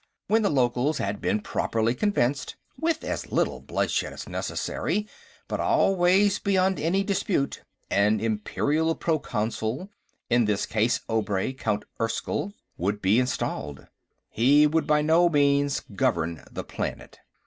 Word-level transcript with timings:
When 0.25 0.41
the 0.41 0.49
locals 0.49 0.97
had 0.97 1.21
been 1.21 1.41
properly 1.41 1.93
convinced 1.93 2.55
with 2.75 3.03
as 3.03 3.31
little 3.31 3.59
bloodshed 3.59 4.11
as 4.13 4.27
necessary, 4.27 5.07
but 5.47 5.59
always 5.59 6.39
beyond 6.39 6.79
any 6.79 7.03
dispute 7.03 7.61
an 7.91 8.19
Imperial 8.19 8.95
Proconsul, 8.95 9.91
in 10.27 10.45
this 10.45 10.65
case 10.65 11.01
Obray, 11.07 11.53
Count 11.53 11.85
Erskyll, 11.99 12.51
would 12.77 12.99
be 12.99 13.19
installed. 13.19 13.85
He 14.31 14.65
would 14.65 14.87
by 14.87 15.03
no 15.03 15.29
means 15.29 15.81
govern 15.95 16.45
the 16.51 16.63
planet. 16.63 17.19